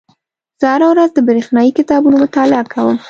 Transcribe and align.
زه 0.59 0.65
هره 0.73 0.87
ورځ 0.91 1.09
د 1.13 1.19
بریښنایي 1.27 1.71
کتابونو 1.79 2.17
مطالعه 2.23 2.65
کوم. 2.73 2.97